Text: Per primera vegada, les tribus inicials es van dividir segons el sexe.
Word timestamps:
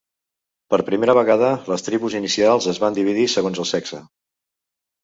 Per 0.73 0.79
primera 0.87 1.15
vegada, 1.17 1.51
les 1.73 1.85
tribus 1.89 2.17
inicials 2.23 2.71
es 2.73 2.83
van 2.87 2.99
dividir 2.99 3.31
segons 3.37 3.65
el 3.67 3.71
sexe. 3.77 4.03